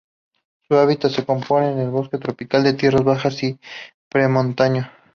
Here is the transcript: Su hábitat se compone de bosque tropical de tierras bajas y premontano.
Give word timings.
Su 0.67 0.77
hábitat 0.77 1.11
se 1.11 1.23
compone 1.27 1.75
de 1.75 1.85
bosque 1.87 2.17
tropical 2.17 2.63
de 2.63 2.73
tierras 2.73 3.03
bajas 3.03 3.43
y 3.43 3.59
premontano. 4.09 4.87